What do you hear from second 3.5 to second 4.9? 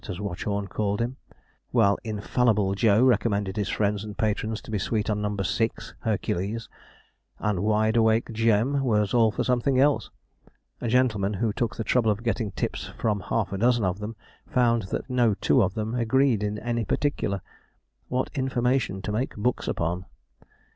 his friends and patrons to be